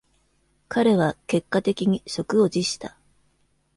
[0.67, 2.97] 彼は結果的に職を辞した。